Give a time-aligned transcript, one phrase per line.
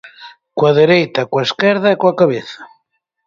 [0.57, 2.59] Coa dereita, coa esquerda e coa cabeza.